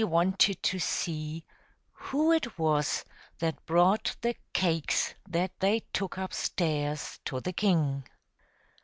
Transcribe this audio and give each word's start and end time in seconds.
wanted 0.03 0.63
to 0.63 0.79
see 0.79 1.45
who 1.93 2.31
it 2.31 2.57
was 2.57 3.05
that 3.37 3.63
brought 3.67 4.15
the 4.21 4.35
cakes 4.51 5.13
that 5.29 5.51
they 5.59 5.79
took 5.93 6.17
up 6.17 6.33
stairs 6.33 7.19
to 7.23 7.39
the 7.39 7.53
king. 7.53 8.03